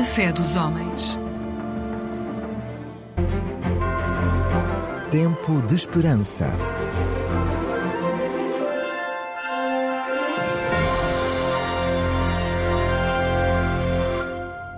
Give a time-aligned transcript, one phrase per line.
[0.00, 1.18] A fé dos homens.
[5.10, 6.56] Tempo de esperança.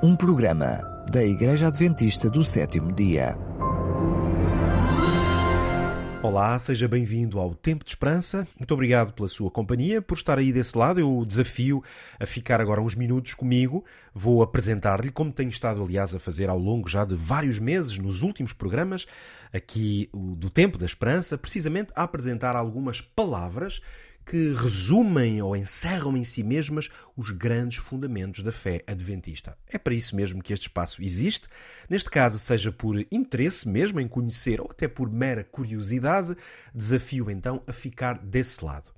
[0.02, 3.38] Um programa da Igreja Adventista do Sétimo Dia.
[6.22, 8.46] Olá, seja bem-vindo ao Tempo de Esperança.
[8.56, 11.00] Muito obrigado pela sua companhia, por estar aí desse lado.
[11.00, 11.82] Eu desafio
[12.16, 13.84] a ficar agora uns minutos comigo.
[14.14, 18.22] Vou apresentar-lhe, como tenho estado, aliás, a fazer ao longo já de vários meses, nos
[18.22, 19.04] últimos programas,
[19.52, 23.82] aqui do Tempo da Esperança, precisamente a apresentar algumas palavras
[24.24, 29.56] que resumem ou encerram em si mesmas os grandes fundamentos da fé adventista.
[29.68, 31.48] É para isso mesmo que este espaço existe.
[31.88, 36.36] Neste caso, seja por interesse mesmo em conhecer ou até por mera curiosidade,
[36.74, 38.92] desafio então a ficar desse lado.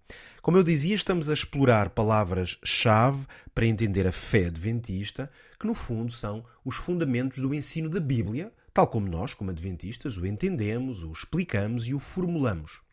[0.44, 6.12] Como eu dizia, estamos a explorar palavras-chave para entender a fé adventista, que no fundo
[6.12, 11.10] são os fundamentos do ensino da Bíblia, tal como nós, como adventistas, o entendemos, o
[11.10, 12.83] explicamos e o formulamos.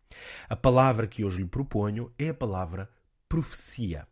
[0.50, 2.90] A palavra que hoje lhe proponho é a palavra
[3.28, 4.08] profecia.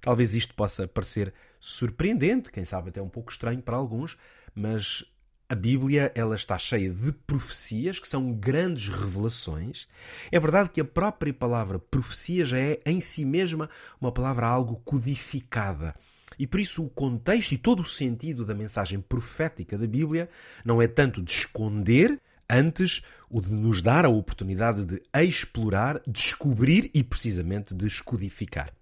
[0.00, 4.16] Talvez isto possa parecer surpreendente, quem sabe até um pouco estranho para alguns,
[4.54, 5.04] mas
[5.48, 9.86] a Bíblia ela está cheia de profecias que são grandes revelações.
[10.30, 14.76] É verdade que a própria palavra profecia já é em si mesma uma palavra algo
[14.84, 15.94] codificada.
[16.38, 20.28] E por isso o contexto e todo o sentido da mensagem profética da Bíblia
[20.64, 26.90] não é tanto de esconder Antes, o de nos dar a oportunidade de explorar, descobrir
[26.94, 28.72] e precisamente descodificar.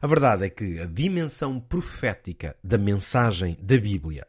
[0.00, 4.26] A verdade é que a dimensão profética da mensagem da Bíblia,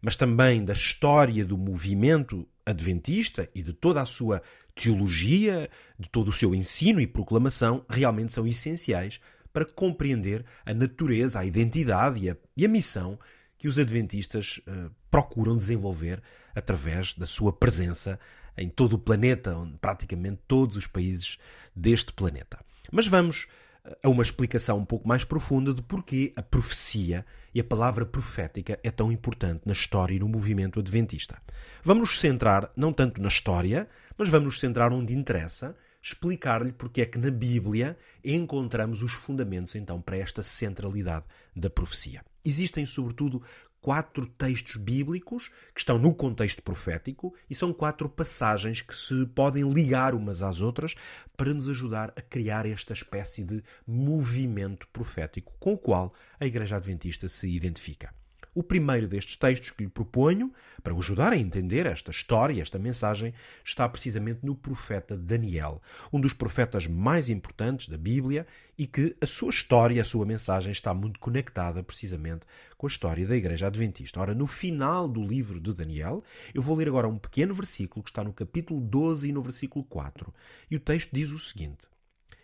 [0.00, 4.42] mas também da história do movimento adventista e de toda a sua
[4.74, 9.20] teologia, de todo o seu ensino e proclamação, realmente são essenciais
[9.52, 13.18] para compreender a natureza, a identidade e a, e a missão
[13.58, 16.22] que os adventistas uh, procuram desenvolver
[16.54, 18.18] através da sua presença
[18.56, 21.38] em todo o planeta, praticamente todos os países
[21.74, 22.58] deste planeta.
[22.90, 23.46] Mas vamos
[23.84, 27.24] eh, a uma explicação um pouco mais profunda de porquê a profecia
[27.54, 31.40] e a palavra profética é tão importante na história e no movimento adventista.
[31.82, 37.02] Vamos nos centrar não tanto na história, mas vamos nos centrar onde interessa, explicar-lhe porque
[37.02, 41.24] é que na Bíblia encontramos os fundamentos então para esta centralidade
[41.54, 42.24] da profecia.
[42.44, 43.42] Existem, sobretudo,
[43.80, 49.68] quatro textos bíblicos que estão no contexto profético e são quatro passagens que se podem
[49.72, 50.94] ligar umas às outras
[51.36, 56.76] para nos ajudar a criar esta espécie de movimento profético com o qual a Igreja
[56.76, 58.19] Adventista se identifica.
[58.54, 60.52] O primeiro destes textos que lhe proponho,
[60.82, 63.32] para o ajudar a entender esta história, esta mensagem,
[63.64, 65.80] está precisamente no profeta Daniel,
[66.12, 68.46] um dos profetas mais importantes da Bíblia
[68.76, 72.46] e que a sua história, a sua mensagem está muito conectada precisamente
[72.76, 74.18] com a história da Igreja Adventista.
[74.18, 76.24] Ora, no final do livro de Daniel,
[76.54, 79.84] eu vou ler agora um pequeno versículo que está no capítulo 12 e no versículo
[79.84, 80.32] 4.
[80.70, 81.86] E o texto diz o seguinte: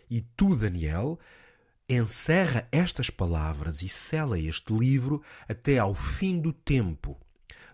[0.09, 1.19] E tu, Daniel,
[1.89, 7.17] encerra estas palavras e sela este livro até ao fim do tempo.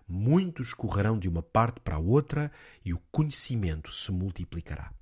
[0.06, 2.52] Muitos correrão de uma parte para a outra
[2.84, 4.92] e o conhecimento se multiplicará.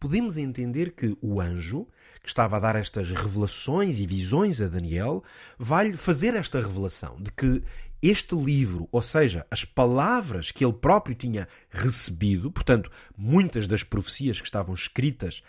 [0.00, 1.86] Podemos entender que o anjo,
[2.22, 5.22] que estava a dar estas revelações e visões a Daniel,
[5.58, 7.62] vai-lhe fazer esta revelação de que
[8.00, 14.40] este livro, ou seja, as palavras que ele próprio tinha recebido, portanto, muitas das profecias
[14.40, 15.42] que estavam escritas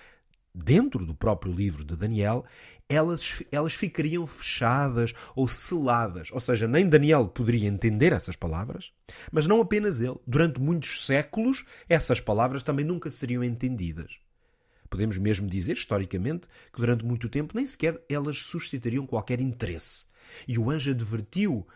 [0.53, 2.45] dentro do próprio livro de Daniel,
[2.87, 6.29] elas, elas ficariam fechadas ou seladas.
[6.31, 8.91] Ou seja, nem Daniel poderia entender essas palavras,
[9.31, 10.17] mas não apenas ele.
[10.25, 14.19] Durante muitos séculos, essas palavras também nunca seriam entendidas.
[14.89, 20.05] Podemos mesmo dizer, historicamente, que durante muito tempo nem sequer elas suscitariam qualquer interesse.
[20.47, 21.67] E o anjo advertiu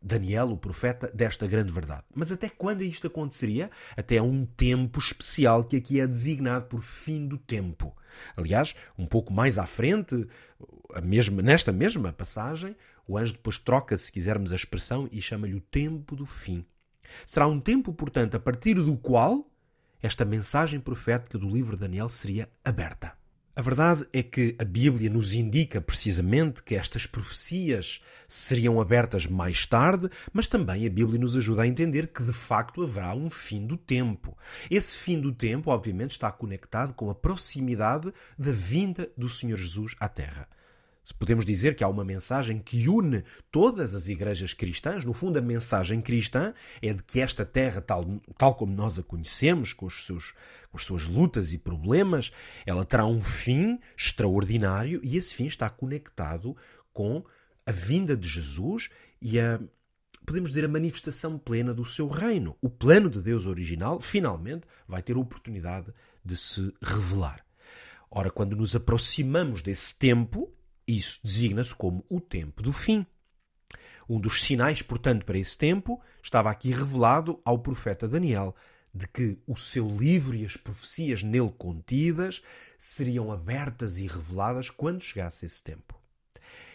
[0.00, 2.04] Daniel, o profeta, desta grande verdade.
[2.14, 3.70] Mas até quando isto aconteceria?
[3.96, 7.96] Até um tempo especial que aqui é designado por fim do tempo.
[8.36, 10.26] Aliás, um pouco mais à frente,
[11.02, 12.76] mesma, nesta mesma passagem,
[13.06, 16.66] o anjo depois troca, se quisermos a expressão, e chama-lhe o tempo do fim.
[17.26, 19.50] Será um tempo, portanto, a partir do qual
[20.02, 23.21] esta mensagem profética do livro de Daniel seria aberta.
[23.54, 29.66] A verdade é que a Bíblia nos indica precisamente que estas profecias seriam abertas mais
[29.66, 33.66] tarde, mas também a Bíblia nos ajuda a entender que de facto haverá um fim
[33.66, 34.34] do tempo.
[34.70, 39.94] Esse fim do tempo, obviamente, está conectado com a proximidade da vinda do Senhor Jesus
[40.00, 40.48] à Terra.
[41.04, 45.36] Se podemos dizer que há uma mensagem que une todas as igrejas cristãs, no fundo
[45.38, 49.86] a mensagem cristã é de que esta terra, tal, tal como nós a conhecemos, com,
[49.86, 50.32] os seus,
[50.70, 52.30] com as suas lutas e problemas,
[52.64, 56.56] ela terá um fim extraordinário e esse fim está conectado
[56.92, 57.24] com
[57.66, 58.88] a vinda de Jesus
[59.20, 59.60] e a,
[60.24, 62.56] podemos dizer, a manifestação plena do seu reino.
[62.60, 65.92] O plano de Deus original, finalmente, vai ter a oportunidade
[66.24, 67.44] de se revelar.
[68.08, 70.52] Ora, quando nos aproximamos desse tempo,
[70.96, 73.06] isso designa-se como o tempo do fim.
[74.08, 78.54] Um dos sinais, portanto, para esse tempo estava aqui revelado ao profeta Daniel,
[78.94, 82.42] de que o seu livro e as profecias nele contidas
[82.78, 85.98] seriam abertas e reveladas quando chegasse esse tempo.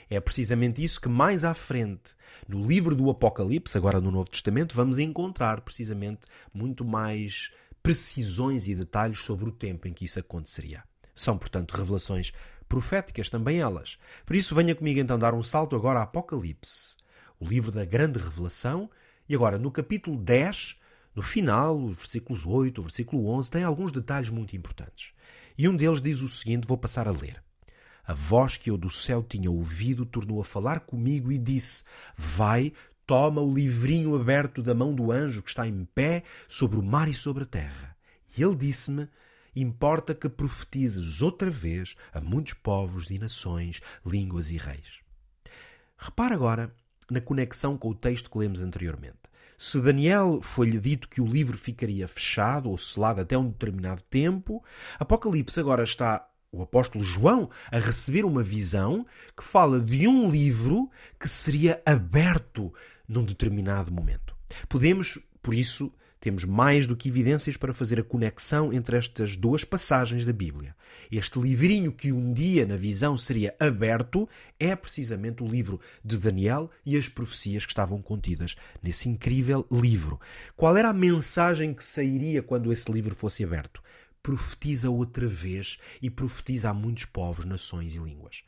[0.09, 2.15] É precisamente isso que mais à frente,
[2.47, 6.21] no livro do Apocalipse, agora no Novo Testamento, vamos encontrar precisamente
[6.53, 7.51] muito mais
[7.83, 10.83] precisões e detalhes sobre o tempo em que isso aconteceria.
[11.13, 12.31] São, portanto, revelações
[12.67, 13.97] proféticas também elas.
[14.25, 16.95] Por isso, venha comigo então dar um salto agora a Apocalipse,
[17.39, 18.89] o livro da grande revelação,
[19.27, 20.77] e agora no capítulo 10,
[21.15, 25.13] no final, os versículos 8, o versículo 11, tem alguns detalhes muito importantes.
[25.57, 27.41] E um deles diz o seguinte: vou passar a ler.
[28.05, 31.83] A voz que eu do céu tinha ouvido tornou a falar comigo e disse:
[32.15, 32.71] Vai,
[33.05, 37.09] toma o livrinho aberto da mão do anjo que está em pé sobre o mar
[37.09, 37.97] e sobre a terra.
[38.37, 39.09] E ele disse-me:
[39.59, 45.00] Importa que profetizes outra vez a muitos povos e nações, línguas e reis.
[45.98, 46.71] Repara agora
[47.09, 49.18] na conexão com o texto que lemos anteriormente.
[49.57, 54.63] Se Daniel foi-lhe dito que o livro ficaria fechado ou selado até um determinado tempo,
[55.00, 60.88] Apocalipse agora está o apóstolo João a receber uma visão que fala de um livro
[61.19, 62.71] que seria aberto
[63.07, 64.36] num determinado momento.
[64.69, 65.92] Podemos, por isso,
[66.27, 70.75] temos mais do que evidências para fazer a conexão entre estas duas passagens da Bíblia.
[71.09, 74.27] Este livrinho que um dia na visão seria aberto
[74.59, 80.19] é precisamente o livro de Daniel e as profecias que estavam contidas nesse incrível livro.
[80.53, 83.81] Qual era a mensagem que sairia quando esse livro fosse aberto?
[84.21, 88.44] Profetiza outra vez e profetiza a muitos povos, nações e línguas.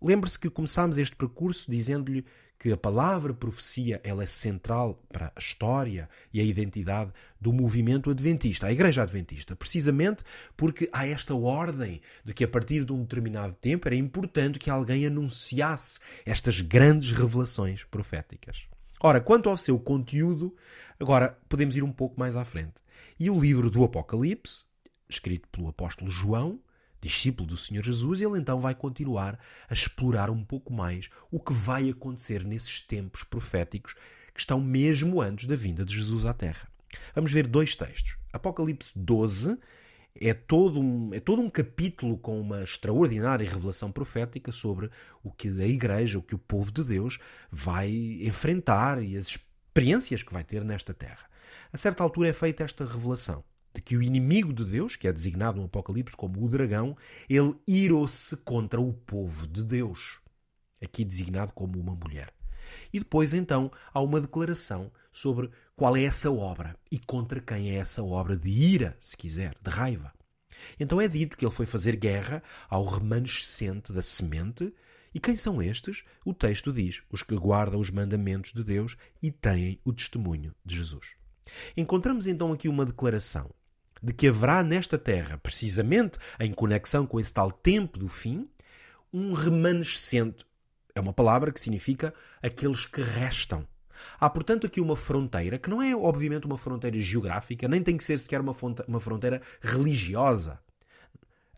[0.00, 2.24] Lembre-se que começámos este percurso dizendo-lhe
[2.58, 8.10] que a palavra profecia ela é central para a história e a identidade do movimento
[8.10, 10.22] adventista, a Igreja Adventista, precisamente
[10.56, 14.70] porque há esta ordem de que a partir de um determinado tempo era importante que
[14.70, 18.66] alguém anunciasse estas grandes revelações proféticas.
[19.00, 20.54] Ora, quanto ao seu conteúdo,
[20.98, 22.82] agora podemos ir um pouco mais à frente.
[23.20, 24.64] E o livro do Apocalipse,
[25.08, 26.58] escrito pelo apóstolo João,
[27.06, 29.38] discípulo do Senhor Jesus, ele então vai continuar
[29.68, 33.94] a explorar um pouco mais o que vai acontecer nesses tempos proféticos
[34.34, 36.68] que estão mesmo antes da vinda de Jesus à Terra.
[37.14, 38.16] Vamos ver dois textos.
[38.32, 39.58] Apocalipse 12
[40.18, 44.90] é todo um, é todo um capítulo com uma extraordinária revelação profética sobre
[45.22, 47.18] o que a Igreja, o que o povo de Deus
[47.50, 51.28] vai enfrentar e as experiências que vai ter nesta terra.
[51.72, 53.44] A certa altura é feita esta revelação
[53.76, 56.96] de que o inimigo de Deus, que é designado no Apocalipse como o dragão,
[57.28, 60.18] ele irou-se contra o povo de Deus,
[60.82, 62.32] aqui designado como uma mulher.
[62.90, 67.74] E depois, então, há uma declaração sobre qual é essa obra e contra quem é
[67.74, 70.10] essa obra de ira, se quiser, de raiva.
[70.80, 74.72] Então é dito que ele foi fazer guerra ao remanescente da semente.
[75.14, 76.02] E quem são estes?
[76.24, 80.76] O texto diz: os que guardam os mandamentos de Deus e têm o testemunho de
[80.76, 81.08] Jesus.
[81.76, 83.50] Encontramos então aqui uma declaração
[84.02, 88.48] de que haverá nesta terra, precisamente em conexão com esse tal tempo do fim,
[89.12, 90.44] um remanescente.
[90.94, 93.66] É uma palavra que significa aqueles que restam.
[94.20, 98.04] Há, portanto, aqui uma fronteira que não é, obviamente, uma fronteira geográfica, nem tem que
[98.04, 100.60] ser sequer uma fronteira religiosa.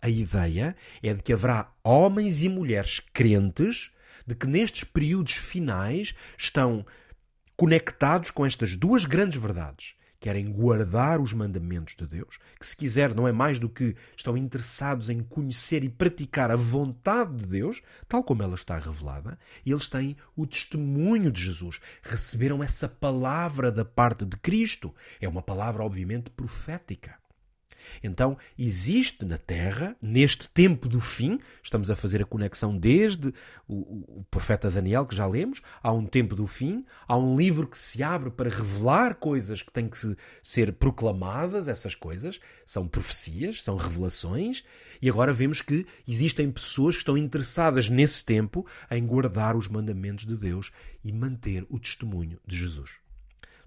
[0.00, 3.90] A ideia é de que haverá homens e mulheres crentes
[4.25, 6.87] de que nestes períodos finais estão
[7.57, 13.14] conectados com estas duas grandes verdades querem guardar os mandamentos de Deus, que se quiser
[13.14, 17.80] não é mais do que estão interessados em conhecer e praticar a vontade de Deus,
[18.08, 23.70] tal como ela está revelada, e eles têm o testemunho de Jesus, receberam essa palavra
[23.70, 24.94] da parte de Cristo.
[25.20, 27.17] É uma palavra obviamente profética.
[28.02, 33.33] Então, existe na Terra, neste tempo do fim, estamos a fazer a conexão desde
[33.66, 37.66] o, o, profeta Daniel, que já lemos, há um tempo do fim, há um livro
[37.66, 43.62] que se abre para revelar coisas que têm que ser proclamadas, essas coisas são profecias,
[43.62, 44.64] são revelações,
[45.00, 50.26] e agora vemos que existem pessoas que estão interessadas nesse tempo em guardar os mandamentos
[50.26, 50.73] de Deus
[51.04, 53.07] e manter o testemunho de Jesus.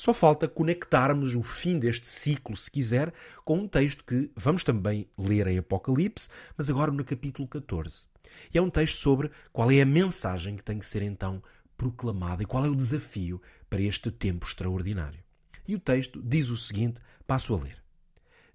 [0.01, 3.13] Só falta conectarmos o fim deste ciclo, se quiser,
[3.45, 6.27] com um texto que vamos também ler em Apocalipse,
[6.57, 8.05] mas agora no capítulo 14.
[8.51, 11.39] E é um texto sobre qual é a mensagem que tem que ser então
[11.77, 13.39] proclamada e qual é o desafio
[13.69, 15.19] para este tempo extraordinário.
[15.67, 17.77] E o texto diz o seguinte: passo a ler.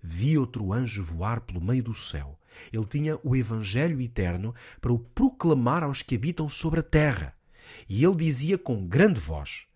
[0.03, 2.37] Vi outro anjo voar pelo meio do céu.
[2.73, 7.37] Ele tinha o Evangelho eterno para o proclamar aos que habitam sobre a terra
[7.89, 9.69] E ele dizia com grande voz: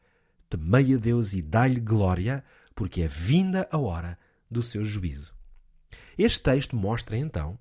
[0.51, 4.19] Temei a Deus e dai-lhe glória, porque é vinda a hora
[4.51, 5.33] do seu juízo.
[6.19, 7.57] Este texto mostra então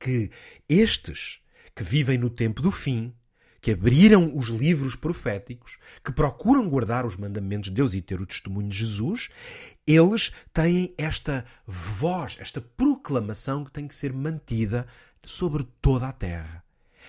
[0.00, 0.30] que
[0.68, 1.40] estes
[1.76, 3.14] que vivem no tempo do fim,
[3.60, 8.26] que abriram os livros proféticos, que procuram guardar os mandamentos de Deus e ter o
[8.26, 9.28] testemunho de Jesus,
[9.86, 14.86] eles têm esta voz, esta proclamação que tem que ser mantida
[15.22, 16.64] sobre toda a terra.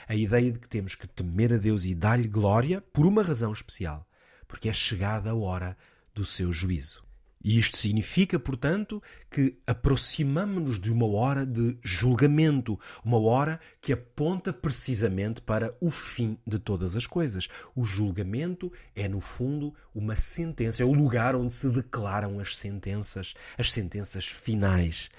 [0.07, 3.51] A ideia de que temos que temer a Deus e dar-lhe glória por uma razão
[3.51, 4.05] especial,
[4.47, 5.77] porque é chegada a hora
[6.13, 7.03] do seu juízo.
[7.43, 14.53] E isto significa, portanto, que aproximamos-nos de uma hora de julgamento, uma hora que aponta
[14.53, 17.50] precisamente para o fim de todas as coisas.
[17.75, 23.33] O julgamento é, no fundo, uma sentença, é o lugar onde se declaram as sentenças,
[23.57, 25.09] as sentenças finais.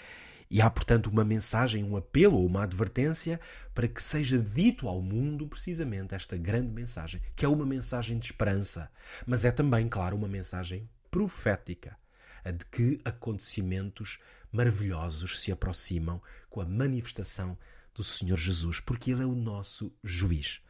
[0.55, 3.41] E há, portanto, uma mensagem, um apelo ou uma advertência
[3.75, 8.27] para que seja dito ao mundo precisamente esta grande mensagem, que é uma mensagem de
[8.27, 8.89] esperança,
[9.27, 11.99] mas é também, claro, uma mensagem profética
[12.45, 14.21] a de que acontecimentos
[14.53, 17.59] maravilhosos se aproximam com a manifestação
[17.93, 20.61] do Senhor Jesus, porque Ele é o nosso juiz.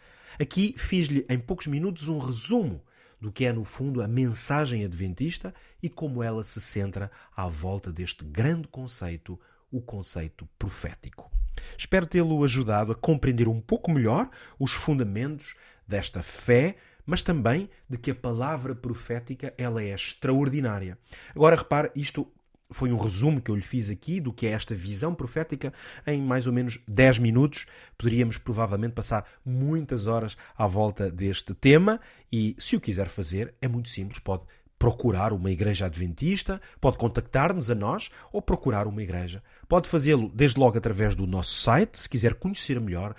[0.40, 2.82] Aqui fiz-lhe em poucos minutos um resumo
[3.20, 7.92] do que é, no fundo, a mensagem adventista e como ela se centra à volta
[7.92, 9.38] deste grande conceito,
[9.76, 11.30] o conceito profético.
[11.76, 16.76] Espero tê-lo ajudado a compreender um pouco melhor os fundamentos desta fé
[17.06, 20.98] mas também de que a palavra profética ela é extraordinária.
[21.34, 22.26] Agora repare, isto
[22.70, 25.72] foi um resumo que eu lhe fiz aqui do que é esta visão profética
[26.06, 27.66] em mais ou menos 10 minutos.
[27.98, 32.00] Poderíamos provavelmente passar muitas horas à volta deste tema
[32.32, 34.44] e, se o quiser fazer, é muito simples, pode
[34.78, 39.42] procurar uma igreja adventista, pode contactar-nos a nós ou procurar uma igreja.
[39.68, 43.14] Pode fazê-lo desde logo através do nosso site, se quiser conhecer melhor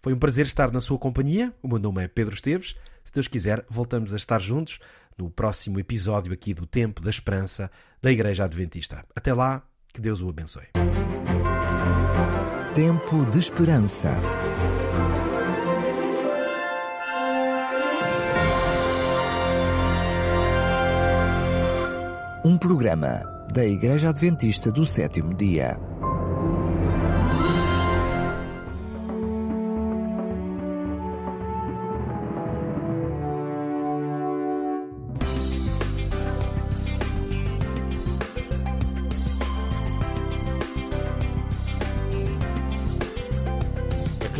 [0.00, 1.52] Foi um prazer estar na sua companhia.
[1.62, 2.74] O meu nome é Pedro Esteves.
[3.04, 4.78] Se Deus quiser, voltamos a estar juntos
[5.18, 7.70] no próximo episódio aqui do Tempo da Esperança
[8.02, 9.04] da Igreja Adventista.
[9.14, 10.66] Até lá, que Deus o abençoe.
[12.74, 14.20] Tempo de Esperança.
[22.44, 25.78] Um programa da Igreja Adventista do Sétimo Dia.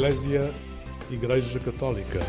[0.04, 0.50] Eclésia
[1.10, 2.20] Igreja Católica.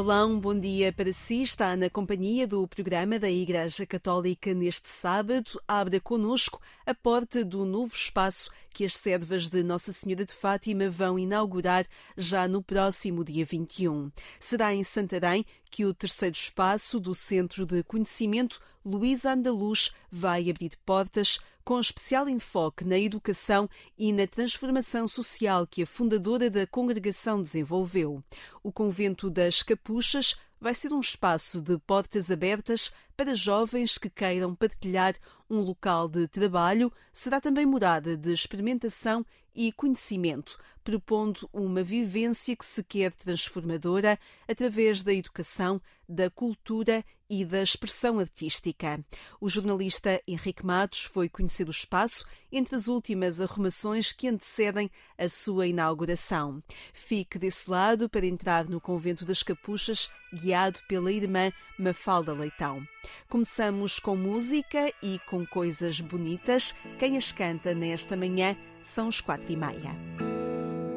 [0.00, 1.42] Olá, um bom dia para si.
[1.42, 5.60] Está na companhia do programa da Igreja Católica neste sábado.
[5.66, 10.88] Abra conosco a porta do novo espaço que as servas de Nossa Senhora de Fátima
[10.88, 11.84] vão inaugurar
[12.16, 14.12] já no próximo dia 21.
[14.38, 20.78] Será em Santarém que o terceiro espaço do Centro de Conhecimento Luís Andaluz vai abrir
[20.86, 27.42] portas com especial enfoque na educação e na transformação social que a fundadora da congregação
[27.42, 28.24] desenvolveu.
[28.62, 34.54] O Convento das Capuchas vai ser um espaço de portas abertas para jovens que queiram
[34.54, 35.14] partilhar
[35.50, 39.22] um local de trabalho, será também morada de experimentação
[39.58, 47.44] e conhecimento, propondo uma vivência que se quer transformadora através da educação, da cultura e
[47.44, 49.04] da expressão artística.
[49.40, 54.88] O jornalista Henrique Matos foi conhecer o espaço entre as últimas arrumações que antecedem
[55.18, 56.62] a sua inauguração.
[56.92, 62.86] Fique desse lado para entrar no Convento das Capuchas, guiado pela irmã Mafalda Leitão.
[63.28, 66.74] Começamos com música e com coisas bonitas.
[66.98, 69.94] Quem as canta nesta manhã são os quatro e meia.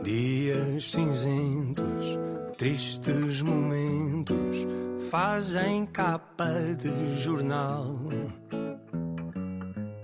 [0.03, 2.17] Dias cinzentos,
[2.57, 4.65] tristes momentos
[5.09, 7.99] fazem capa de jornal.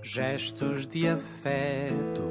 [0.02, 2.22] Gestos de afeto,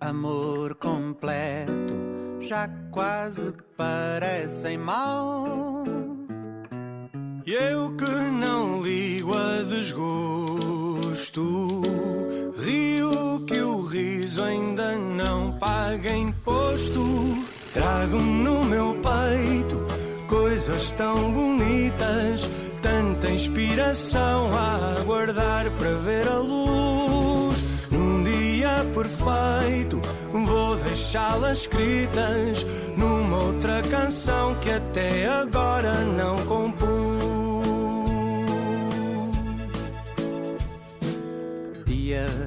[0.00, 1.94] amor completo,
[2.40, 5.84] já quase parecem mal.
[7.46, 11.42] E eu que não ligo a desgosto,
[14.38, 17.44] ainda não paga imposto.
[17.72, 19.84] Trago no meu peito
[20.28, 22.48] coisas tão bonitas,
[22.80, 27.64] tanta inspiração a aguardar para ver a luz.
[27.90, 30.00] Num dia perfeito,
[30.30, 32.64] vou deixá-las escritas
[32.96, 36.93] numa outra canção que até agora não compus.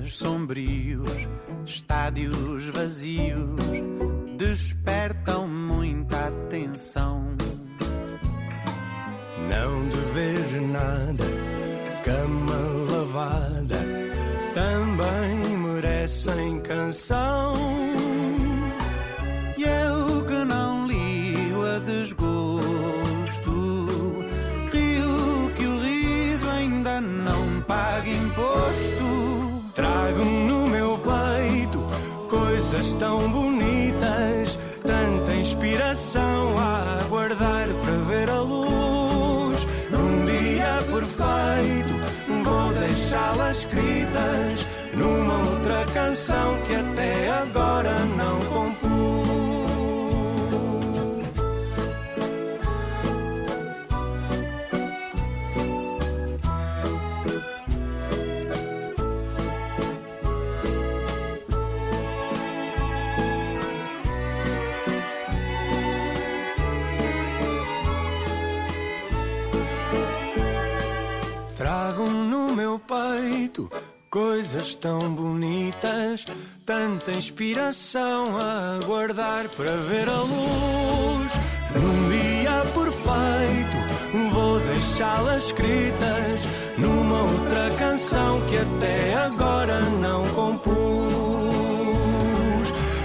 [0.10, 1.28] Sombrios,
[1.66, 3.60] estádios vazios,
[4.38, 7.17] despertam muita atenção.
[45.98, 48.88] Canção que até agora não compus.
[71.56, 73.68] Trago no meu peito
[74.18, 76.26] coisas tão bonitas,
[76.66, 81.34] tanta inspiração a aguardar para ver a luz.
[81.76, 83.78] Num dia perfeito,
[84.32, 86.48] vou deixá-las escritas
[86.80, 90.74] numa outra canção que até agora não compus.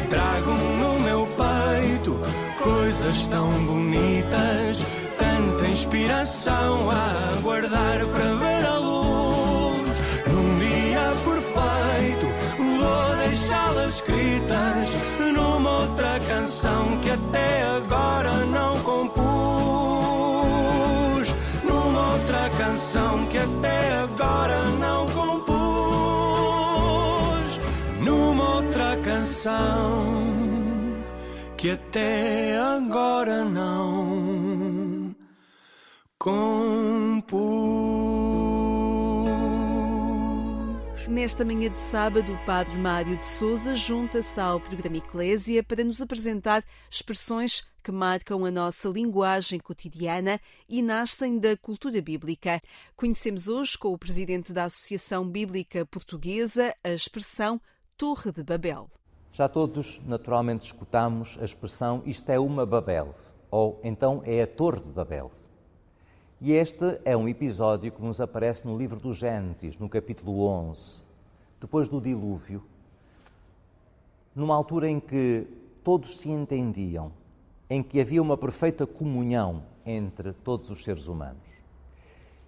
[0.08, 2.18] Trago no meu peito
[2.58, 4.82] coisas tão bonitas,
[5.18, 8.31] tanta inspiração a aguardar para
[31.56, 35.14] que até agora não
[36.16, 37.42] compus.
[41.08, 46.00] Nesta manhã de sábado, o Padre Mário de Souza junta-se ao programa Eclésia para nos
[46.00, 52.62] apresentar expressões que marcam a nossa linguagem cotidiana e nascem da cultura bíblica.
[52.94, 57.60] Conhecemos hoje com o presidente da Associação Bíblica Portuguesa a expressão
[57.96, 58.88] Torre de Babel.
[59.34, 63.14] Já todos naturalmente escutamos a expressão isto é uma Babel,
[63.50, 65.30] ou então é a Torre de Babel.
[66.38, 71.02] E este é um episódio que nos aparece no livro do Gênesis, no capítulo 11.
[71.58, 72.62] Depois do dilúvio,
[74.34, 75.46] numa altura em que
[75.82, 77.10] todos se entendiam,
[77.70, 81.48] em que havia uma perfeita comunhão entre todos os seres humanos.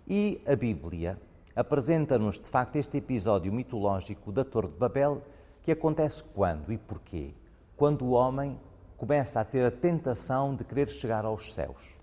[0.06, 1.18] E a Bíblia
[1.56, 5.22] apresenta-nos, de facto, este episódio mitológico da Torre de Babel
[5.64, 7.32] que acontece quando e porquê?
[7.74, 8.60] Quando o homem
[8.98, 11.96] começa a ter a tentação de querer chegar aos céus.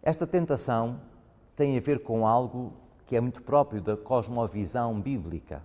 [0.00, 1.00] Esta tentação
[1.56, 2.72] tem a ver com algo
[3.04, 5.60] que é muito próprio da cosmovisão bíblica.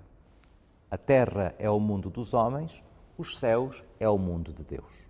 [0.90, 2.84] A terra é o mundo dos homens,
[3.16, 5.06] os céus é o mundo de Deus.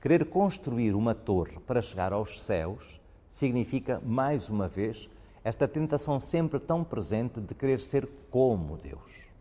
[0.00, 5.10] Querer construir uma torre para chegar aos céus significa, mais uma vez,
[5.44, 9.33] esta tentação sempre tão presente de querer ser como Deus.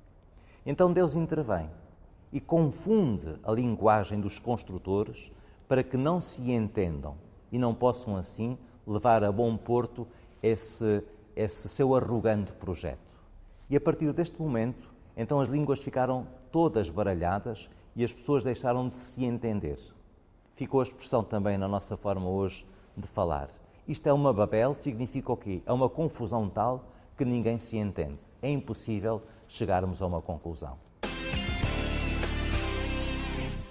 [0.66, 1.70] Então Deus intervém
[2.32, 5.32] e confunde a linguagem dos construtores
[5.68, 7.16] para que não se entendam
[7.52, 10.08] e não possam assim levar a bom porto
[10.42, 11.04] esse,
[11.36, 13.14] esse seu arrogante projeto.
[13.70, 18.90] E a partir deste momento, então as línguas ficaram todas baralhadas e as pessoas deixaram
[18.90, 19.80] de se entender.
[20.56, 23.50] Ficou a expressão também na nossa forma hoje de falar.
[23.88, 25.62] Isto é uma Babel, significa o quê?
[25.66, 26.86] É uma confusão tal
[27.18, 28.20] que ninguém se entende.
[28.42, 29.22] É impossível
[29.54, 30.78] chegarmos a uma conclusão.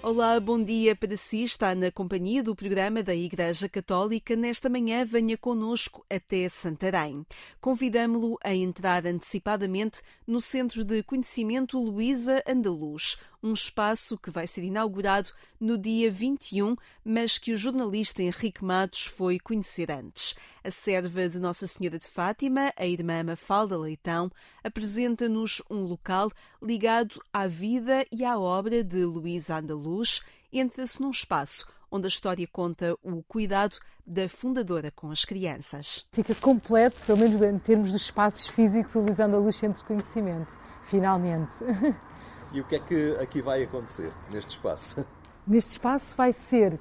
[0.01, 1.43] Olá, bom dia para si.
[1.43, 4.35] Está na companhia do programa da Igreja Católica.
[4.35, 7.25] Nesta manhã, venha conosco até Santarém.
[7.61, 14.63] Convidamo-lo a entrar antecipadamente no Centro de Conhecimento Luísa Andaluz, um espaço que vai ser
[14.63, 20.33] inaugurado no dia 21, mas que o jornalista Henrique Matos foi conhecer antes.
[20.63, 24.31] A serva de Nossa Senhora de Fátima, a irmã Mafalda Leitão,
[24.63, 30.21] apresenta-nos um local ligado à vida e à obra de Luísa Andaluz.
[30.51, 33.77] Entra-se num espaço onde a história conta o cuidado
[34.07, 36.07] da fundadora com as crianças.
[36.11, 40.57] Fica completo, pelo menos em termos dos espaços físicos, o Lisandro Luz Centro de Conhecimento,
[40.83, 41.51] finalmente.
[42.53, 45.03] E o que é que aqui vai acontecer neste espaço?
[45.45, 46.79] Neste espaço vai ser,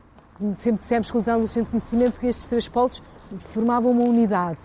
[0.59, 3.03] sempre dissemos com os Centro de Conhecimento que estes três polos
[3.39, 4.61] formavam uma unidade.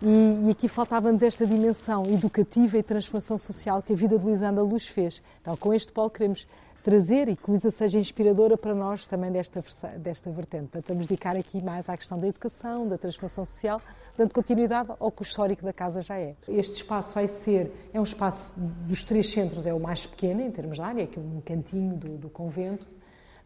[0.00, 4.62] E, e aqui faltava-nos esta dimensão educativa e transformação social que a vida de Lisandra
[4.62, 5.20] Luz fez.
[5.40, 6.46] Então, com este polo queremos
[6.82, 9.62] trazer e que Luísa seja inspiradora para nós também desta,
[9.98, 10.64] desta vertente.
[10.64, 13.80] Portanto, vamos dedicar aqui mais à questão da educação, da transformação social,
[14.16, 16.34] dando continuidade ao que o histórico da casa já é.
[16.48, 20.50] Este espaço vai ser, é um espaço dos três centros, é o mais pequeno em
[20.50, 22.86] termos de área, que é um cantinho do, do convento,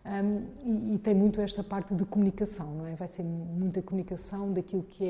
[0.05, 2.94] um, e, e, tem muito esta parte de comunicação, não é?
[2.94, 5.05] Vai ser muita comunicação daquilo que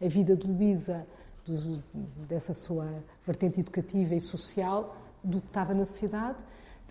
[0.00, 1.06] é a vida de Luísa,
[2.28, 2.86] dessa sua
[3.24, 6.38] vertente educativa e social, do que estava na cidade,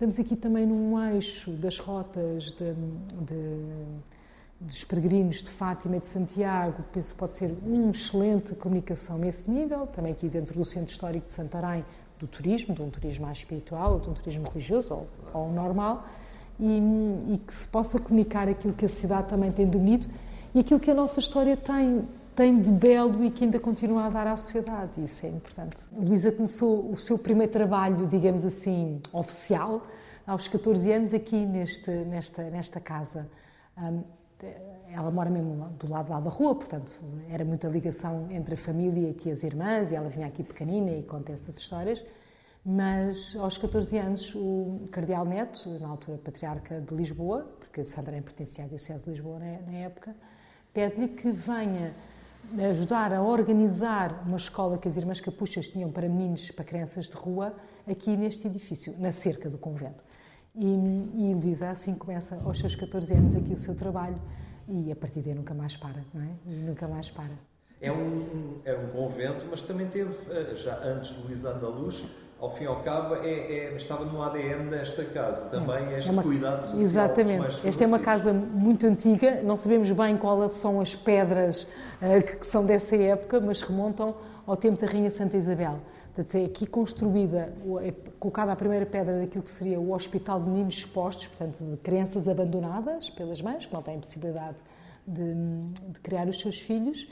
[0.00, 3.64] Estamos aqui também num eixo das rotas de, de,
[4.58, 9.50] dos peregrinos de Fátima e de Santiago, penso que pode ser uma excelente comunicação nesse
[9.50, 11.84] nível, também aqui dentro do Centro Histórico de Santarém,
[12.18, 16.08] do turismo, de um turismo mais espiritual, de um turismo religioso, ou, ou normal,
[16.58, 16.78] e,
[17.34, 20.08] e, que se possa comunicar aquilo que a cidade também tem domínio
[20.54, 22.08] e aquilo que a nossa história tem,
[22.40, 25.04] tem de belo e que ainda continua a dar à sociedade.
[25.04, 25.76] Isso é importante.
[25.94, 29.86] Luísa começou o seu primeiro trabalho, digamos assim, oficial,
[30.26, 33.28] aos 14 anos aqui neste, nesta, nesta casa.
[33.76, 34.02] Um,
[34.90, 36.90] ela mora mesmo do lado lá da rua, portanto,
[37.28, 41.02] era muita ligação entre a família e as irmãs, e ela vinha aqui pequenina e
[41.02, 42.02] conta essas histórias.
[42.64, 48.64] Mas aos 14 anos, o Cardeal Neto, na altura patriarca de Lisboa, porque Santarém pertencia
[48.64, 50.16] à Diocese de Lisboa na época,
[50.72, 51.94] pede-lhe que venha
[52.70, 57.14] ajudar a organizar uma escola que as Irmãs Capuchas tinham para meninos, para crianças de
[57.14, 57.54] rua,
[57.88, 60.02] aqui neste edifício, na cerca do convento.
[60.54, 64.20] E, e Luísa assim começa aos seus 14 anos aqui o seu trabalho
[64.68, 66.30] e a partir daí nunca mais para, não é?
[66.46, 67.38] E nunca mais para.
[67.80, 72.04] É um, é um convento, mas também teve, eh, já antes de Luísa Andaluz,
[72.40, 76.08] ao fim e ao cabo, é, é, estava no ADN desta casa, também é, este
[76.08, 76.80] é uma, cuidado social.
[76.80, 77.68] Exatamente.
[77.68, 82.46] Esta é uma casa muito antiga, não sabemos bem quais são as pedras uh, que
[82.46, 84.14] são dessa época, mas remontam
[84.46, 85.78] ao tempo da Rainha Santa Isabel.
[86.14, 90.48] Portanto, é aqui construída, é colocada a primeira pedra daquilo que seria o Hospital de
[90.48, 94.56] Meninos Expostos, portanto, de crianças abandonadas pelas mães, que não têm possibilidade
[95.06, 95.34] de,
[95.92, 97.06] de criar os seus filhos,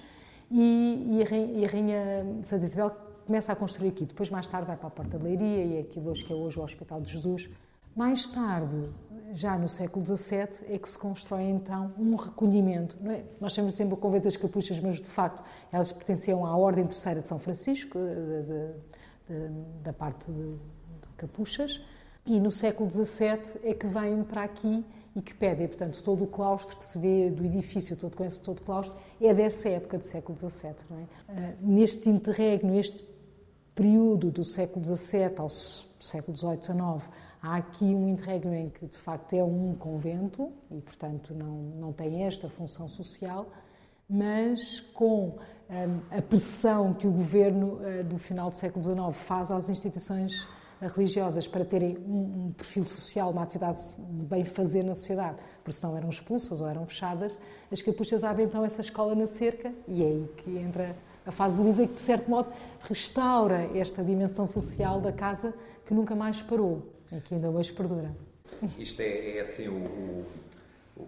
[0.50, 4.06] e, e, a Rainha, e a Rainha Santa Isabel começa a construir aqui.
[4.06, 6.58] Depois, mais tarde, vai para a Porta de Leiria e é aquilo que é hoje
[6.58, 7.50] o Hospital de Jesus.
[7.94, 8.88] Mais tarde,
[9.34, 12.96] já no século XVII, é que se constrói então um recolhimento.
[13.06, 13.24] É?
[13.38, 17.20] Nós chamamos sempre o Convento das Capuchas, mas de facto elas pertenciam à Ordem Terceira
[17.20, 20.56] de São Francisco, de, de, de, da parte de,
[21.18, 21.82] Capuchas,
[22.24, 26.26] e no século XVII é que vêm para aqui e que pedem, portanto, todo o
[26.28, 30.06] claustro que se vê do edifício, todo conhece todo o claustro, é dessa época do
[30.06, 30.70] século XVII.
[30.70, 31.32] É?
[31.32, 33.08] Uh, neste interregno, este
[33.78, 37.08] período do século XVII ao século XVIII, XIX,
[37.40, 41.92] há aqui um interregno em que, de facto, é um convento e, portanto, não, não
[41.92, 43.46] tem esta função social,
[44.10, 45.38] mas com
[45.70, 50.48] um, a pressão que o governo uh, do final do século XIX faz às instituições
[50.80, 53.78] religiosas para terem um, perfil social, uma atividade
[54.10, 57.38] de bem-fazer na sociedade, porque senão eram expulsas ou eram fechadas,
[57.70, 60.96] as capuchas abrem então essa escola na cerca e é aí que entra
[61.28, 62.48] a fase Luísa que, de certo modo,
[62.80, 65.52] restaura esta dimensão social da casa
[65.84, 68.10] que nunca mais parou e que ainda hoje perdura.
[68.78, 70.24] Isto é, é assim o,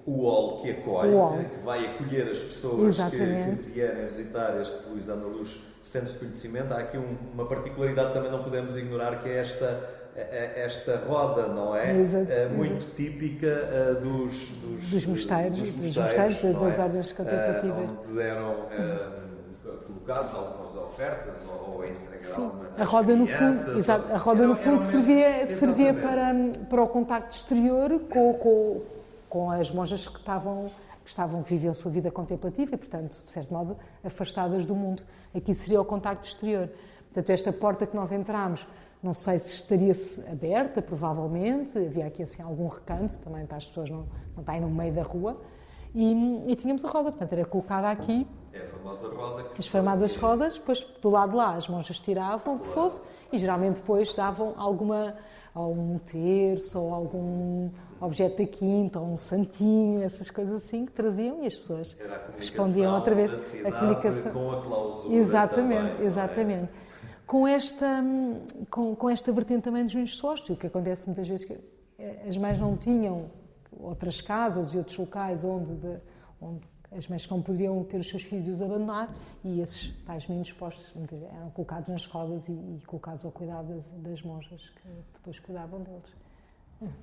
[0.06, 4.86] o, hall que acolhe, né, que vai acolher as pessoas que, que, vierem visitar este
[4.88, 6.74] Luís Andaluz Centro de Conhecimento.
[6.74, 11.74] Há aqui um, uma particularidade também não podemos ignorar, que é esta esta roda, não
[11.74, 11.98] é?
[11.98, 16.82] Exato, é muito típica dos, dos, dos mosteiros, dos mosteiros, das é?
[16.82, 17.90] ordens contemplativas.
[18.10, 18.56] Onde eram
[20.04, 21.84] colocados algumas ofertas ou, ou
[22.18, 26.34] Sim, a roda no fundo, exato, a roda no fundo servia, servia para,
[26.68, 28.82] para o contacto exterior com, com,
[29.28, 30.70] com as monjas que estavam
[31.02, 35.02] que estavam viviam a sua vida contemplativa e, portanto, de certo modo, afastadas do mundo.
[35.34, 36.68] Aqui seria o contacto exterior.
[37.06, 38.66] Portanto, esta porta que nós entramos,
[39.02, 43.66] não sei se estaria -se aberta, provavelmente, havia aqui assim algum recanto também para as
[43.66, 45.40] pessoas não, não estarem no meio da rua,
[45.94, 46.12] e,
[46.46, 49.46] e tínhamos a roda, portanto, era colocada aqui é a famosa roda.
[49.58, 53.00] As famosas rodas, depois do lado de lá as monjas tiravam o que fosse
[53.32, 55.14] e geralmente depois davam alguma
[55.54, 60.92] ou um terço, ou algum objeto da quinta, ou um santinho, essas coisas assim que
[60.92, 61.96] traziam e as pessoas
[62.36, 63.64] respondiam outra vez.
[63.64, 65.14] a comunicação com a clausura.
[65.14, 66.06] Exatamente, também, é?
[66.06, 66.64] exatamente.
[66.64, 66.90] É?
[67.26, 68.04] Com esta,
[68.70, 71.58] com, com esta vertente também dos vinhos sócios, o que acontece muitas vezes que
[72.28, 73.30] as mães não tinham
[73.78, 75.96] outras casas e outros locais onde, de,
[76.40, 80.26] onde as mães não poderiam ter os seus filhos e os abandonar e esses tais
[80.26, 80.92] meninos postos
[81.32, 85.82] eram colocados nas rodas e, e colocados ao cuidado das, das monjas que depois cuidavam
[85.82, 86.20] deles.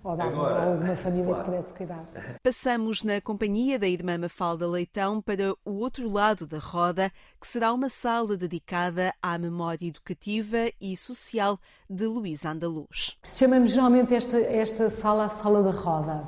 [0.03, 1.43] Ou davam Agora, alguma família claro.
[1.43, 2.03] que pudesse cuidar.
[2.41, 7.71] Passamos na companhia da irmã Mafalda Leitão para o outro lado da roda, que será
[7.71, 13.19] uma sala dedicada à memória educativa e social de Luísa Andaluz.
[13.23, 16.27] Chamamos geralmente esta, esta sala a Sala da Roda.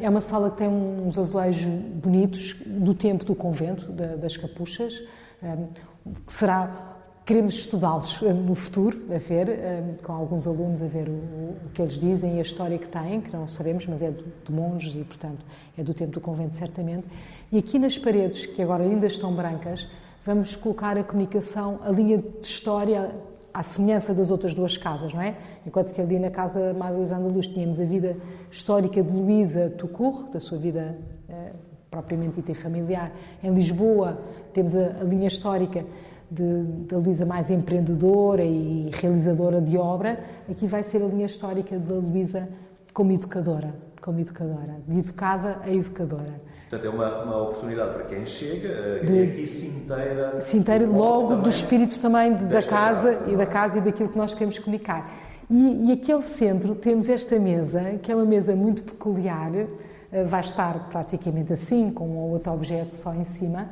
[0.00, 5.02] É uma sala que tem uns azulejos bonitos do tempo do convento, das capuchas,
[6.26, 9.48] que será queremos estudá-los eh, no futuro, a ver,
[10.04, 13.36] com alguns alunos, a ver o, que eles dizem e a história que têm, que
[13.36, 15.44] não sabemos, mas é de monges e, portanto,
[15.76, 17.04] é do tempo do convento, certamente.
[17.50, 19.88] E aqui nas paredes, que agora ainda estão brancas,
[20.24, 23.12] vamos colocar a comunicação, a linha de história
[23.56, 25.34] à semelhança das outras duas casas, não é?
[25.66, 28.14] Enquanto que ali na casa Madre Luísa Andaluz tínhamos a vida
[28.50, 31.52] histórica de Luísa Tucur, da sua vida eh,
[31.90, 33.10] propriamente dita e familiar.
[33.42, 34.18] Em Lisboa
[34.52, 35.82] temos a, a linha histórica
[36.30, 40.20] da Luísa mais empreendedora e realizadora de obra.
[40.50, 42.46] Aqui vai ser a linha histórica da Luísa
[42.92, 46.40] como educadora, como educadora, de educada a educadora.
[46.68, 50.40] Portanto, é uma, uma oportunidade para quem chega eh, de, e aqui se inteira.
[50.40, 54.08] Se inteira logo dos espíritos também de, da casa, casa, e da casa e daquilo
[54.08, 55.08] que nós queremos comunicar.
[55.48, 60.24] E, e aqui ao centro temos esta mesa, que é uma mesa muito peculiar, eh,
[60.24, 63.68] vai estar praticamente assim, com um ou outro objeto só em cima,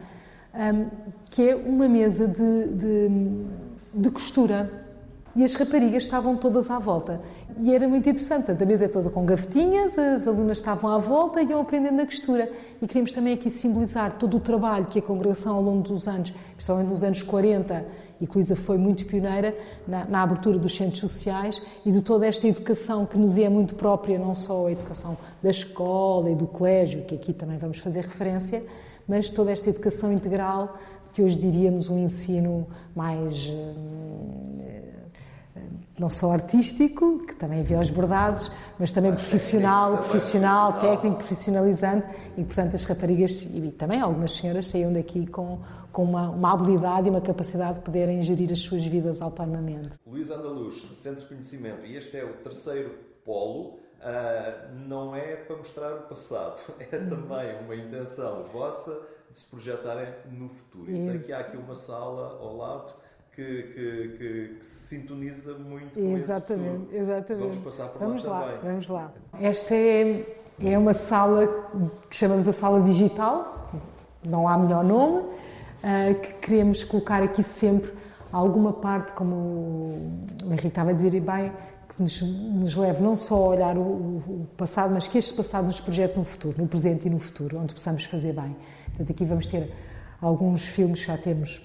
[1.32, 3.08] que é uma mesa de, de,
[3.92, 4.83] de costura
[5.36, 7.20] e as raparigas estavam todas à volta.
[7.60, 11.42] E era muito interessante, a mesa é toda com gavetinhas, as alunas estavam à volta
[11.42, 12.50] e iam aprendendo a costura.
[12.80, 16.32] E queríamos também aqui simbolizar todo o trabalho que a congregação ao longo dos anos,
[16.54, 17.84] principalmente nos anos 40,
[18.20, 22.26] e que Luísa foi muito pioneira na, na, abertura dos centros sociais e de toda
[22.26, 26.46] esta educação que nos é muito própria, não só a educação da escola e do
[26.46, 28.64] colégio, que aqui também vamos fazer referência,
[29.06, 30.78] mas toda esta educação integral
[31.12, 34.54] que hoje diríamos um ensino mais hum,
[35.98, 42.06] não só artístico, que também havia os bordados, mas também profissional, técnico, profissional, técnico, profissionalizante,
[42.36, 45.60] e portanto as raparigas e também algumas senhoras saíam daqui com,
[45.92, 49.98] com uma, uma habilidade e uma capacidade de poderem gerir as suas vidas autonomamente.
[50.06, 52.90] Luís Andaluz, Centro de Conhecimento, e este é o terceiro
[53.24, 59.46] polo, uh, não é para mostrar o passado, é também uma intenção vossa de se
[59.46, 60.90] projetarem no futuro.
[60.90, 63.03] E sei que há aqui uma sala ao lado
[63.34, 67.48] que, que, que, que, se sintoniza muito com exatamente, esse Exatamente.
[67.48, 68.70] Vamos passar por vamos lá, lá também.
[68.70, 69.12] Vamos lá.
[69.40, 71.48] Esta é, é uma sala
[72.08, 73.70] que chamamos a sala digital,
[74.24, 77.90] não há melhor nome, uh, que queremos colocar aqui sempre
[78.30, 81.52] alguma parte, como o Henrique estava a dizer, e bem,
[81.88, 85.66] que nos, nos leve não só a olhar o, o, passado, mas que este passado
[85.66, 88.56] nos projete no futuro, no presente e no futuro, onde possamos fazer bem.
[88.86, 89.72] Portanto, aqui vamos ter
[90.20, 91.60] alguns filmes, já temos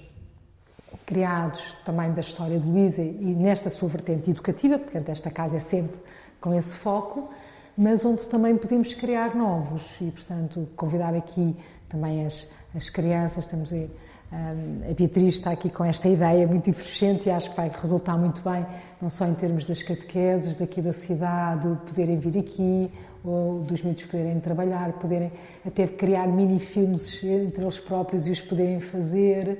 [1.09, 5.59] criados também da história de Luísa e nesta sua vertente educativa, portanto esta casa é
[5.59, 5.97] sempre
[6.39, 7.31] com esse foco,
[7.75, 11.55] mas onde também podemos criar novos e, portanto, convidar aqui
[11.89, 13.89] também as, as crianças, estamos aí,
[14.31, 18.47] a Beatriz está aqui com esta ideia muito efervescente e acho que vai resultar muito
[18.47, 18.63] bem,
[19.01, 22.91] não só em termos das catequeses daqui da cidade, poderem vir aqui,
[23.23, 25.31] ou dos miúdos poderem trabalhar, poderem
[25.65, 29.57] até criar mini-filmes entre eles próprios e os poderem fazer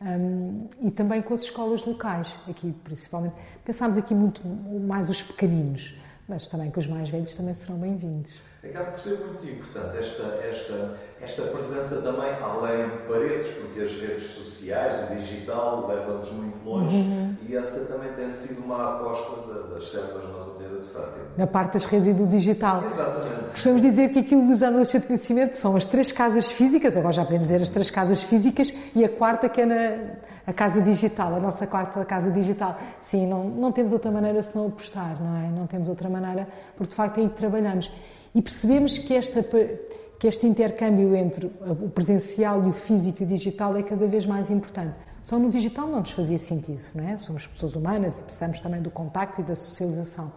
[0.00, 3.34] um, e também com as escolas locais, aqui principalmente.
[3.64, 5.94] Pensámos aqui muito mais os pequeninos,
[6.28, 8.34] mas também que os mais velhos também serão bem-vindos.
[8.62, 13.92] Acaba por ser muito importante esta, esta, esta presença também além de paredes, porque as
[13.92, 17.36] redes sociais, o digital levam-nos muito longe uhum.
[17.48, 21.24] e essa também tem sido uma aposta das certas Nossa Senhora de Fátima.
[21.36, 22.82] Na parte das redes e do digital.
[22.84, 23.50] Exatamente.
[23.50, 27.24] Costumamos dizer que aquilo dos anos de conhecimento são as três casas físicas, agora já
[27.24, 29.98] podemos dizer as três casas físicas e a quarta que é na,
[30.46, 32.78] a casa digital, a nossa quarta casa digital.
[33.00, 35.50] Sim, não, não temos outra maneira senão apostar, não é?
[35.50, 37.90] Não temos outra maneira, porque de facto é aí trabalhamos.
[38.34, 43.26] E percebemos que, esta, que este intercâmbio entre o presencial e o físico e o
[43.26, 44.94] digital é cada vez mais importante.
[45.22, 47.16] Só no digital não nos fazia sentido, não é?
[47.16, 50.32] Somos pessoas humanas e precisamos também do contacto e da socialização.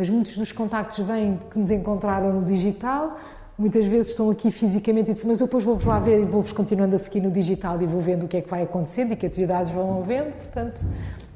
[0.00, 3.20] Mas muitos dos contactos vêm que nos encontraram no digital,
[3.58, 6.52] muitas vezes estão aqui fisicamente e dizem, mas eu depois vou-vos lá ver e vou-vos
[6.52, 9.16] continuando a seguir no digital e vou vendo o que é que vai acontecendo e
[9.16, 10.86] que atividades vão havendo, portanto,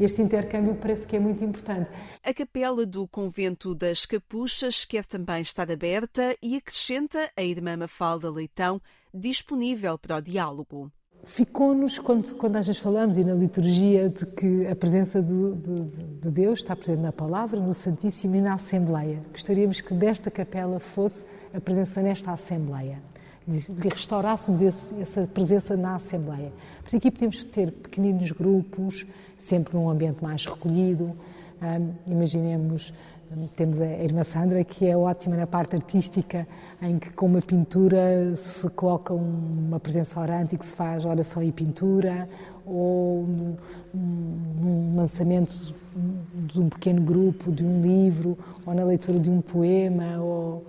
[0.00, 1.90] este intercâmbio parece que é muito importante.
[2.24, 8.30] A capela do convento das Capuchas quer também estar aberta e acrescenta a irmã Mafalda
[8.30, 8.80] Leitão
[9.12, 10.90] disponível para o diálogo.
[11.24, 15.80] Ficou-nos, quando, quando às vezes falamos e na liturgia, de que a presença do, de,
[16.20, 19.20] de Deus está presente na palavra, no Santíssimo e na Assembleia.
[19.32, 22.98] Gostaríamos que desta capela fosse a presença nesta Assembleia.
[23.46, 26.52] Lhe restaurássemos esse, essa presença na Assembleia.
[26.80, 29.06] Por isso aqui podemos ter pequeninos grupos,
[29.36, 31.14] sempre num ambiente mais recolhido.
[32.06, 32.92] Imaginemos
[33.56, 36.46] temos a irmã Sandra, que é ótima na parte artística,
[36.80, 41.42] em que com uma pintura se coloca uma presença orante e que se faz oração
[41.42, 42.28] e pintura,
[42.64, 43.26] ou
[43.92, 45.74] num lançamento
[46.34, 50.64] de um pequeno grupo, de um livro, ou na leitura de um poema, ou...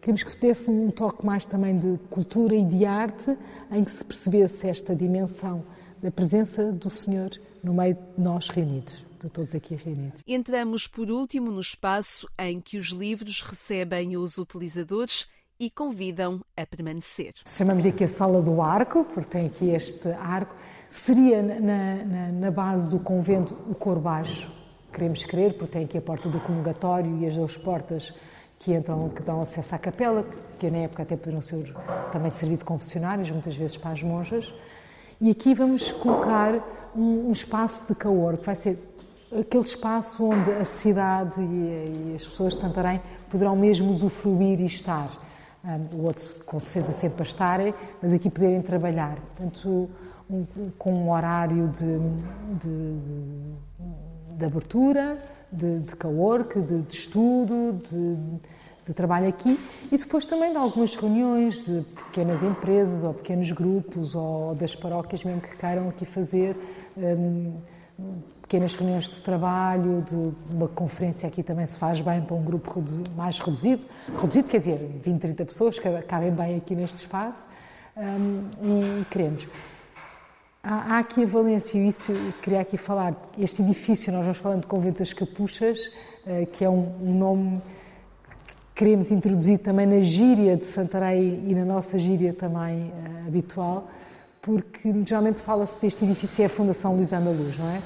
[0.00, 3.36] Queríamos que desse um toque mais também de cultura e de arte,
[3.70, 5.62] em que se percebesse esta dimensão
[6.00, 7.30] da presença do Senhor
[7.62, 10.22] no meio de nós reunidos de todos aqui reunidos.
[10.26, 15.26] Entramos por último no espaço em que os livros recebem os utilizadores
[15.60, 17.34] e convidam a permanecer.
[17.44, 20.54] Chamamos aqui a Sala do Arco, porque tem aqui este arco.
[20.88, 21.60] Seria na,
[22.04, 24.50] na, na base do convento o cor baixo,
[24.92, 28.14] queremos crer, porque tem aqui a porta do comungatório e as duas portas
[28.58, 30.24] que entram, que dão acesso à capela,
[30.58, 31.74] que na época até poderiam ser
[32.10, 34.52] também servir de confessionários, muitas vezes para as monjas.
[35.20, 36.54] E aqui vamos colocar
[36.94, 38.78] um, um espaço de caor, que vai ser
[39.36, 45.10] aquele espaço onde a cidade e, as pessoas de Santarém poderão mesmo usufruir e estar.
[45.64, 49.18] Um, o outro, com certeza, sempre a estarem, mas aqui poderem trabalhar.
[49.36, 49.90] Portanto,
[50.30, 50.46] um,
[50.78, 51.98] com um horário de,
[52.58, 55.18] de, de abertura,
[55.50, 58.16] de, de cowork, de, de estudo, de,
[58.86, 59.58] de, trabalho aqui
[59.92, 65.22] e depois também de algumas reuniões de pequenas empresas ou pequenos grupos ou das paróquias
[65.24, 66.56] mesmo que queiram aqui fazer.
[66.96, 67.52] Um,
[68.40, 70.16] pequenas reuniões de trabalho, de
[70.54, 72.82] uma conferência aqui também se faz bem para um grupo
[73.16, 73.84] mais reduzido.
[74.18, 77.48] Reduzido quer dizer 20, 30 pessoas que cabem bem aqui neste espaço
[77.96, 79.46] um, e queremos.
[80.62, 84.62] Há, há, aqui a Valência, e isso queria aqui falar, este edifício, nós vamos falando
[84.62, 85.78] de Convento das Capuchas,
[86.26, 87.62] uh, que é um, um nome
[88.74, 93.88] que queremos introduzir também na gíria de Santarém e na nossa gíria também uh, habitual,
[94.40, 97.80] porque geralmente fala-se deste edifício é a Fundação Luís Luz, não é?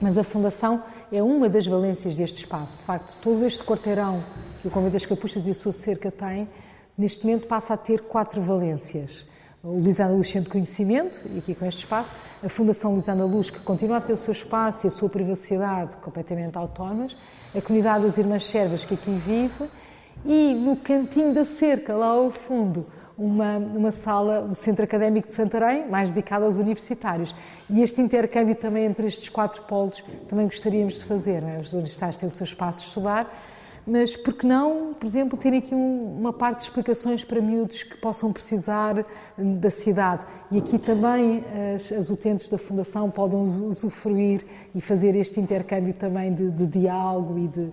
[0.00, 2.78] Mas a Fundação é uma das valências deste espaço.
[2.78, 4.22] De facto, todo este quarteirão
[4.62, 6.48] que o Convento das Capuchas e a sua cerca tem,
[6.96, 9.26] neste momento passa a ter quatro valências.
[9.62, 13.50] O Luizana Luz Centro de Conhecimento, e aqui com este espaço, a Fundação Luizana Luz,
[13.50, 17.16] que continua a ter o seu espaço e a sua privacidade completamente autónomas,
[17.54, 19.68] a comunidade das Irmãs Servas, que aqui vive,
[20.24, 22.86] e no cantinho da cerca, lá ao fundo,
[23.20, 27.34] uma, uma sala, o Centro Académico de Santarém, mais dedicado aos universitários.
[27.68, 31.42] E este intercâmbio também entre estes quatro polos também gostaríamos de fazer.
[31.42, 31.58] É?
[31.58, 33.30] Os universitários têm o seu espaço de estudar,
[33.86, 37.82] mas por que não, por exemplo, terem aqui um, uma parte de explicações para miúdos
[37.82, 39.04] que possam precisar
[39.36, 40.22] da cidade.
[40.50, 46.32] E aqui também as, as utentes da Fundação podem usufruir e fazer este intercâmbio também
[46.32, 47.70] de, de diálogo e de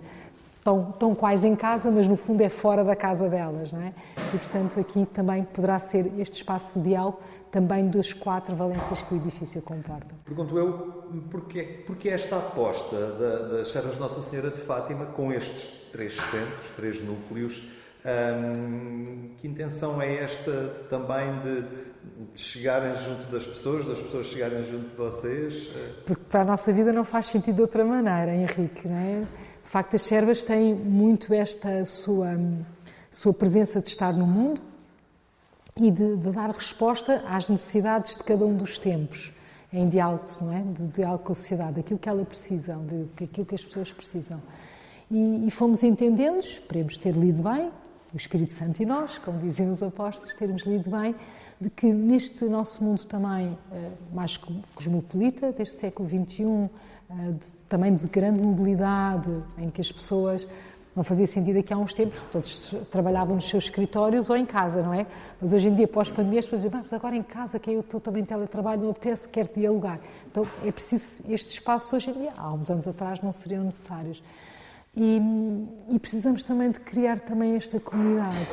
[0.67, 3.93] estão, estão quase em casa, mas no fundo é fora da casa delas, não é?
[4.33, 9.13] E portanto aqui também poderá ser este espaço de diálogo também das quatro valências que
[9.13, 10.13] o edifício comporta.
[10.25, 15.69] Pergunto eu, porquê, porquê esta aposta das da Serras Nossa Senhora de Fátima com estes
[15.91, 17.63] três centros, três núcleos?
[18.05, 20.51] Hum, que intenção é esta
[20.89, 25.69] também de, de, chegarem junto das pessoas, das pessoas chegarem junto de vocês?
[26.05, 29.23] Porque para a nossa vida não faz sentido de outra maneira, Henrique, não é?
[29.67, 32.39] De facto, as servas têm muito esta sua,
[33.11, 34.61] sua presença de estar no mundo
[35.75, 39.33] e de, de, dar resposta às necessidades de cada um dos tempos,
[39.73, 40.61] em diálogo, não é?
[40.61, 44.41] De diálogo com a sociedade, daquilo que ela precisa, de, aquilo que as pessoas precisam.
[45.11, 47.69] E, e fomos entendendo, esperemos ter lido bem,
[48.13, 51.13] o Espírito Santo e nós, como diziam os apóstolos, termos lido bem,
[51.59, 54.37] de que neste nosso mundo também eh, mais
[54.73, 56.69] cosmopolita, deste século XXI,
[57.09, 60.47] de, também de grande mobilidade, em que as pessoas
[60.95, 64.81] não fazia sentido aqui há uns tempos, todos trabalhavam nos seus escritórios ou em casa,
[64.81, 65.05] não é?
[65.39, 67.99] Mas hoje em dia, pós-pandemia, as pessoas dizem, mas agora em casa, que eu estou
[67.99, 69.99] também em teletrabalho, não apetece, quero dialogar.
[70.29, 74.23] Então, é preciso, estes espaços hoje em dia, há uns anos atrás, não seriam necessários.
[74.95, 75.21] E,
[75.91, 78.47] e precisamos também de criar também esta comunidade.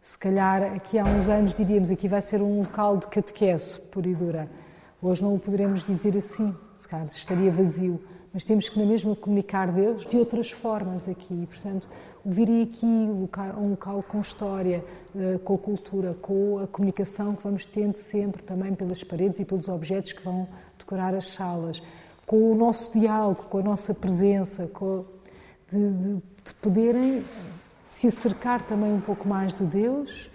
[0.00, 4.08] Se calhar, aqui há uns anos, diríamos, aqui vai ser um local de catequese, pura
[4.08, 4.48] e dura.
[5.02, 8.00] Hoje não o poderemos dizer assim, se calhar estaria vazio,
[8.32, 11.46] mas temos que na mesma comunicar Deus de outras formas aqui.
[11.46, 11.88] Portanto,
[12.24, 14.84] virem aqui um local com história,
[15.16, 19.68] eh, com cultura, com a comunicação que vamos tendo sempre também pelas paredes e pelos
[19.68, 21.82] objetos que vão decorar as salas,
[22.26, 25.04] com o nosso diálogo, com a nossa presença, com,
[25.68, 26.14] de, de,
[26.44, 27.24] de poderem
[27.84, 30.30] se acercar também um pouco mais de Deus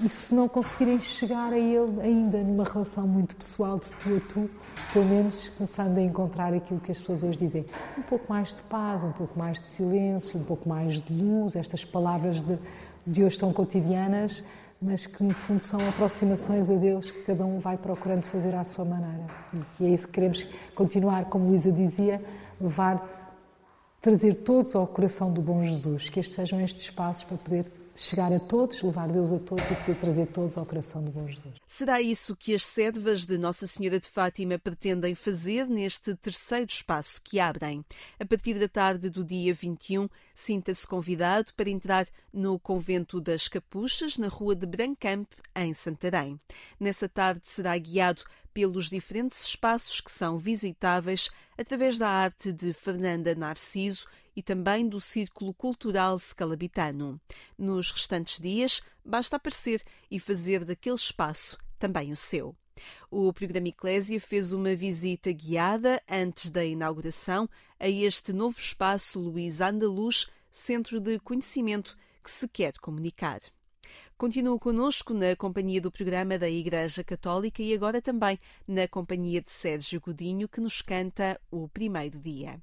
[0.00, 4.20] e se não conseguirem chegar a Ele ainda numa relação muito pessoal de tu a
[4.32, 4.50] tu,
[4.92, 8.62] pelo menos começando a encontrar aquilo que as pessoas hoje dizem, um pouco mais de
[8.62, 12.58] paz, um pouco mais de silêncio, um pouco mais de luz, estas palavras de,
[13.04, 14.44] de hoje tão cotidianas,
[14.80, 18.62] mas que no fundo são aproximações a Deus que cada um vai procurando fazer à
[18.62, 19.26] sua maneira.
[19.80, 20.46] E é isso que queremos
[20.76, 22.22] continuar, como Luísa dizia,
[22.60, 23.04] levar,
[24.00, 28.32] trazer todos ao coração do bom Jesus, que estes sejam estes espaços para poder chegar
[28.32, 31.54] a todos, levar Deus a todos e trazer todos ao coração do bom Jesus.
[31.66, 37.20] Será isso que as sedvas de Nossa Senhora de Fátima pretendem fazer neste terceiro espaço
[37.22, 37.84] que abrem?
[38.20, 44.16] A partir da tarde do dia 21, sinta-se convidado para entrar no Convento das Capuchas,
[44.16, 45.26] na Rua de Brancamp,
[45.56, 46.40] em Santarém.
[46.78, 48.22] Nessa tarde será guiado
[48.54, 54.06] pelos diferentes espaços que são visitáveis através da arte de Fernanda Narciso
[54.38, 57.20] e também do Círculo Cultural Scalabitano.
[57.58, 62.54] Nos restantes dias, basta aparecer e fazer daquele espaço também o seu.
[63.10, 69.60] O programa Eclésia fez uma visita guiada antes da inauguração a este novo espaço Luís
[69.60, 73.40] Andaluz, Centro de Conhecimento que se quer comunicar.
[74.16, 79.50] Continua conosco na companhia do programa da Igreja Católica e agora também na companhia de
[79.50, 82.62] Sérgio Godinho, que nos canta o primeiro dia.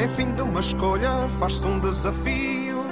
[0.00, 2.86] E em fim de uma escolha faz-se um desafio.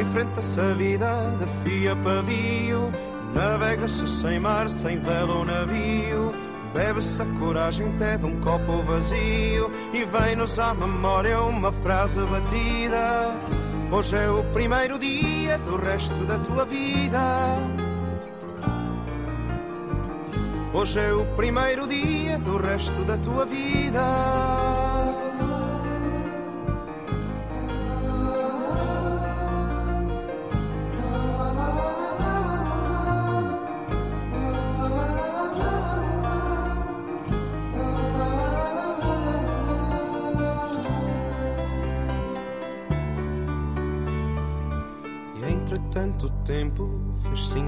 [0.00, 2.90] Enfrenta-se a vida de fia pavio.
[3.34, 6.34] Navega-se sem mar, sem vela ou navio.
[6.72, 9.70] Bebe-se a coragem até de um copo vazio.
[9.92, 13.36] E vem-nos à memória uma frase batida.
[13.92, 17.58] Hoje é o primeiro dia do resto da tua vida.
[20.72, 24.73] Hoje é o primeiro dia do resto da tua vida.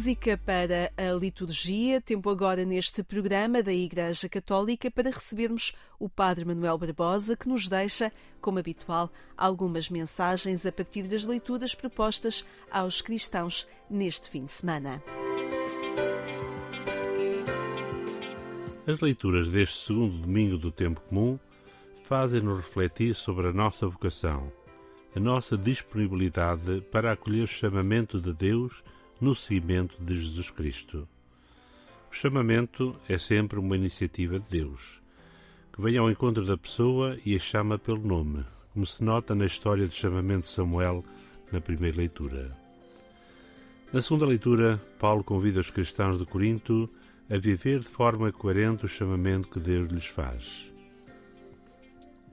[0.00, 6.46] Música para a liturgia, tempo agora neste programa da Igreja Católica para recebermos o Padre
[6.46, 13.02] Manuel Barbosa, que nos deixa, como habitual, algumas mensagens a partir das leituras propostas aos
[13.02, 15.02] cristãos neste fim de semana.
[18.86, 21.38] As leituras deste segundo domingo do tempo comum
[22.04, 24.50] fazem-nos refletir sobre a nossa vocação,
[25.14, 28.82] a nossa disponibilidade para acolher o chamamento de Deus
[29.20, 31.06] no seguimento de Jesus Cristo.
[32.10, 35.00] O chamamento é sempre uma iniciativa de Deus,
[35.72, 39.44] que vem ao encontro da pessoa e a chama pelo nome, como se nota na
[39.44, 41.04] história do chamamento de Samuel
[41.52, 42.56] na primeira leitura.
[43.92, 46.88] Na segunda leitura, Paulo convida os cristãos de Corinto
[47.28, 50.66] a viver de forma coerente o chamamento que Deus lhes faz.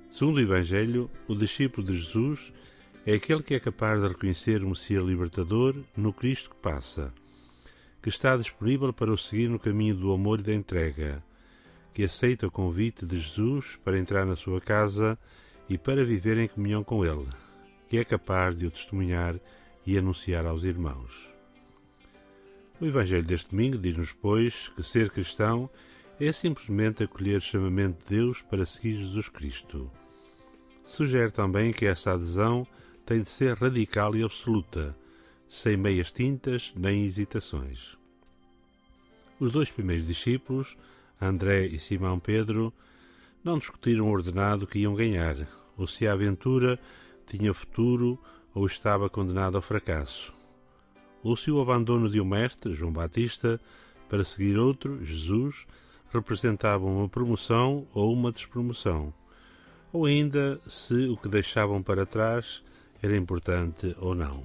[0.10, 2.52] Segundo o Evangelho, o discípulo de Jesus
[3.08, 7.14] é aquele que é capaz de reconhecer o Messias libertador no Cristo que passa,
[8.04, 11.24] que está disponível para o seguir no caminho do amor e da entrega,
[11.94, 15.18] que aceita o convite de Jesus para entrar na sua casa
[15.70, 17.26] e para viver em comunhão com Ele,
[17.88, 19.40] que é capaz de o testemunhar
[19.86, 21.30] e anunciar aos irmãos.
[22.82, 25.70] O Evangelho deste domingo diz-nos, pois, que ser cristão
[26.20, 29.90] é simplesmente acolher o chamamento de Deus para seguir Jesus Cristo.
[30.86, 32.68] Sugere também que essa adesão
[33.08, 34.94] tem de ser radical e absoluta,
[35.48, 37.98] sem meias tintas nem hesitações.
[39.40, 40.76] Os dois primeiros discípulos,
[41.20, 42.74] André e Simão Pedro,
[43.42, 45.38] não discutiram o ordenado que iam ganhar,
[45.78, 46.78] ou se a aventura
[47.26, 48.20] tinha futuro
[48.54, 50.34] ou estava condenada ao fracasso,
[51.24, 53.58] ou se o abandono de um mestre, João Batista,
[54.10, 55.66] para seguir outro, Jesus,
[56.12, 59.14] representava uma promoção ou uma despromoção,
[59.94, 62.68] ou ainda se o que deixavam para trás
[63.02, 64.44] era importante ou não.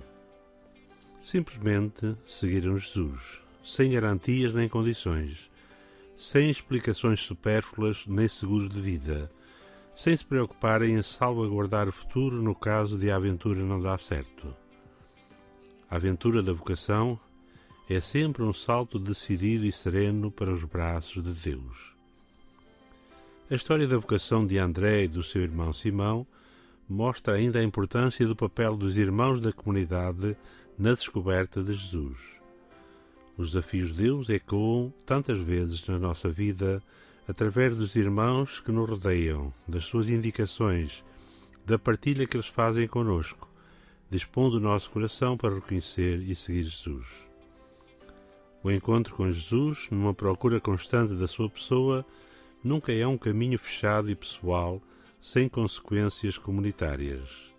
[1.23, 5.51] Simplesmente seguiram Jesus, sem garantias nem condições,
[6.17, 9.31] sem explicações supérfluas nem seguros de vida,
[9.95, 14.55] sem se preocuparem em salvaguardar o futuro no caso de a aventura não dar certo.
[15.91, 17.21] A aventura da vocação
[17.89, 21.95] é sempre um salto decidido e sereno para os braços de Deus.
[23.51, 26.27] A história da vocação de André e do seu irmão Simão
[26.93, 30.37] mostra ainda a importância do papel dos irmãos da comunidade
[30.79, 32.39] na descoberta de Jesus.
[33.37, 36.83] Os desafios de Deus ecoam tantas vezes na nossa vida
[37.27, 41.03] através dos irmãos que nos rodeiam, das suas indicações,
[41.65, 43.49] da partilha que eles fazem conosco,
[44.11, 47.27] dispondo o nosso coração para reconhecer e seguir Jesus.
[48.63, 52.05] O encontro com Jesus, numa procura constante da sua pessoa,
[52.63, 54.83] nunca é um caminho fechado e pessoal
[55.23, 57.55] sem consequências comunitárias.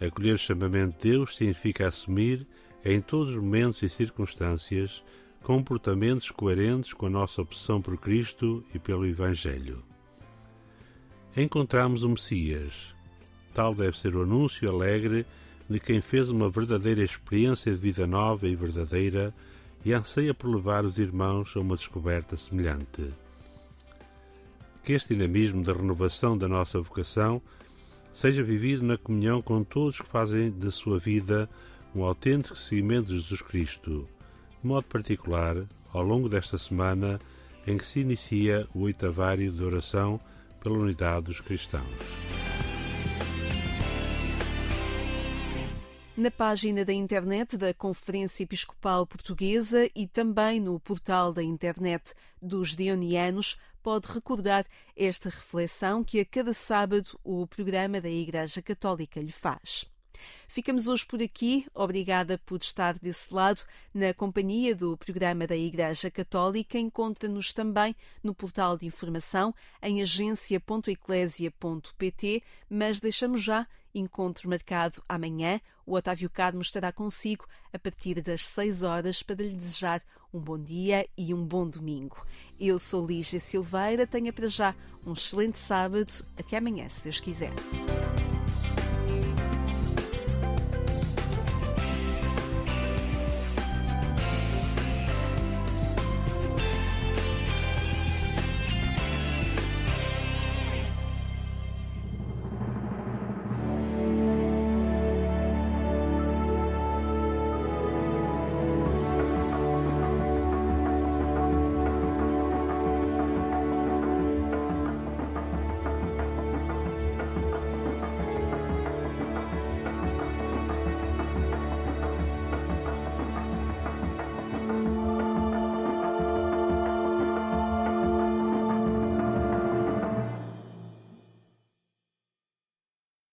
[0.00, 2.46] Acolher o chamamento de Deus significa assumir,
[2.82, 5.04] em todos os momentos e circunstâncias,
[5.42, 9.84] comportamentos coerentes com a nossa opção por Cristo e pelo Evangelho.
[11.36, 12.94] Encontramos o Messias.
[13.52, 15.26] Tal deve ser o anúncio alegre
[15.68, 19.34] de quem fez uma verdadeira experiência de vida nova e verdadeira
[19.84, 23.12] e anseia por levar os irmãos a uma descoberta semelhante
[24.82, 27.40] que este dinamismo da renovação da nossa vocação
[28.12, 31.48] seja vivido na comunhão com todos que fazem da sua vida
[31.94, 34.08] um autêntico seguimento de Jesus Cristo,
[34.60, 35.56] de modo particular
[35.92, 37.20] ao longo desta semana
[37.66, 40.20] em que se inicia o oitavário de oração
[40.60, 42.51] pela unidade dos cristãos.
[46.22, 52.76] Na página da internet da Conferência Episcopal Portuguesa e também no portal da internet dos
[52.76, 54.64] Dionianos, pode recordar
[54.96, 59.84] esta reflexão que a cada sábado o programa da Igreja Católica lhe faz.
[60.46, 61.66] Ficamos hoje por aqui.
[61.74, 63.62] Obrigada por estar desse lado
[63.92, 66.78] na companhia do programa da Igreja Católica.
[66.78, 69.52] Encontra-nos também no portal de informação
[69.82, 75.60] em agência.eclésia.pt, mas deixamos já Encontro marcado amanhã.
[75.84, 80.58] O Otávio Carmo estará consigo a partir das 6 horas para lhe desejar um bom
[80.58, 82.24] dia e um bom domingo.
[82.58, 84.74] Eu sou Lígia Silveira, tenha para já
[85.04, 86.24] um excelente sábado.
[86.38, 87.52] Até amanhã, se Deus quiser.